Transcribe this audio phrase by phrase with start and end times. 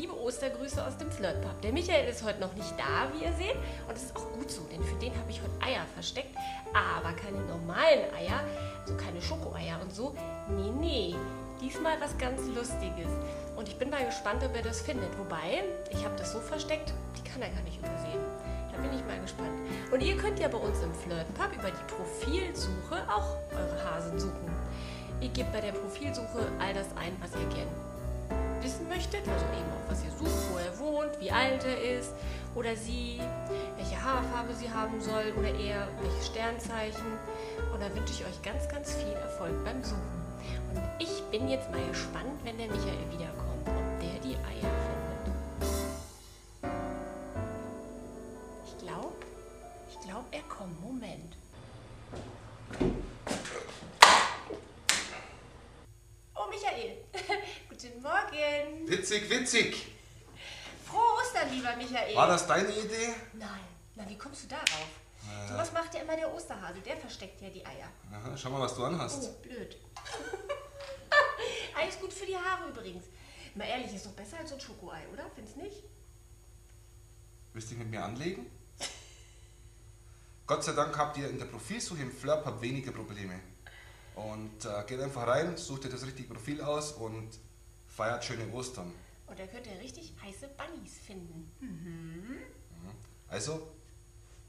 [0.00, 1.60] liebe Ostergrüße aus dem Flirtpub.
[1.62, 3.56] Der Michael ist heute noch nicht da, wie ihr seht.
[3.86, 6.34] Und das ist auch gut so, denn für den habe ich heute Eier versteckt.
[6.72, 8.40] Aber keine normalen Eier,
[8.86, 10.14] so keine Schokoeier und so.
[10.48, 11.16] Nee, nee.
[11.60, 13.10] Diesmal was ganz Lustiges.
[13.56, 15.10] Und ich bin mal gespannt, ob er das findet.
[15.18, 18.20] Wobei, ich habe das so versteckt, die kann er gar nicht übersehen.
[18.72, 19.50] Da bin ich mal gespannt.
[19.92, 24.50] Und ihr könnt ja bei uns im Flirtpub über die Profilsuche auch eure Hasen suchen.
[25.20, 27.70] Ihr gebt bei der Profilsuche all das ein, was ihr gerne
[29.18, 32.12] also eben auch was ihr sucht, wo er wohnt, wie alt er ist
[32.54, 33.20] oder sie,
[33.76, 37.18] welche Haarfarbe sie haben soll oder eher welches Sternzeichen.
[37.72, 40.20] Und da wünsche ich euch ganz, ganz viel Erfolg beim Suchen.
[40.74, 45.30] Und ich bin jetzt mal gespannt, wenn der Michael wiederkommt, ob der die Eier findet.
[48.66, 49.14] Ich glaube,
[49.90, 50.80] ich glaube, er kommt.
[50.80, 51.36] Moment.
[56.34, 56.98] Oh, Michael.
[57.68, 58.02] Guten
[58.40, 58.88] Morgen.
[58.88, 59.86] Witzig, witzig.
[60.86, 62.16] Frohe Ostern, lieber Michael.
[62.16, 63.14] War das deine Idee?
[63.34, 63.60] Nein.
[63.94, 64.86] Na, wie kommst du darauf?
[65.48, 66.80] So was macht ja immer der Osterhase.
[66.80, 67.88] Der versteckt ja die Eier.
[68.12, 69.22] Aha, schau mal, was du anhast.
[69.22, 69.76] Oh, blöd.
[71.88, 73.04] Ist gut für die Haare übrigens.
[73.54, 75.24] Mal ehrlich, ist doch besser als so ein Schokoei, oder?
[75.34, 75.82] Findest nicht?
[77.52, 78.46] Willst du dich mit mir anlegen?
[80.46, 83.40] Gott sei Dank habt ihr in der Profilsuche im Flirpub weniger Probleme.
[84.14, 87.30] Und äh, geht einfach rein, sucht ihr das richtige Profil aus und
[88.00, 88.94] feiert schöne Ostern.
[89.26, 91.52] Und da könnt ihr richtig heiße Bunnies finden.
[93.28, 93.74] Also,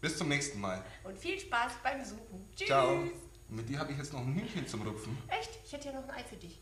[0.00, 0.84] bis zum nächsten Mal.
[1.02, 2.48] Und viel Spaß beim Suchen.
[2.54, 2.68] Tschüss.
[2.68, 2.92] Ciao.
[2.92, 3.12] Und
[3.48, 5.18] mit dir habe ich jetzt noch ein Hühnchen zum Rupfen.
[5.26, 5.50] Echt?
[5.64, 6.60] Ich hätte ja noch ein Ei für dich.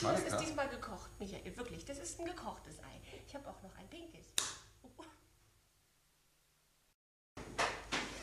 [0.00, 1.54] Das ist diesmal gekocht, Michael.
[1.54, 3.00] Wirklich, das ist ein gekochtes Ei.
[3.26, 4.28] Ich habe auch noch ein pinkes.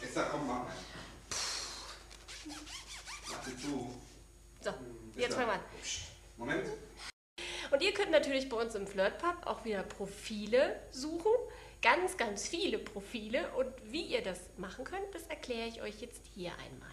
[0.01, 0.65] Jetzt komm mal.
[3.27, 3.93] Warte zu.
[4.59, 4.73] So,
[5.15, 5.59] jetzt fangen wir an.
[6.37, 6.67] Moment.
[7.77, 11.31] Und ihr könnt natürlich bei uns im Flirtpub auch wieder Profile suchen.
[11.83, 13.51] Ganz, ganz viele Profile.
[13.51, 16.89] Und wie ihr das machen könnt, das erkläre ich euch jetzt hier einmal.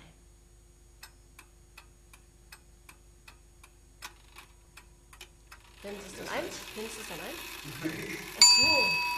[5.85, 6.45] Nimmst du es dann ein?
[6.77, 8.19] Nimmst du es dann ein?
[8.37, 9.14] Ach so.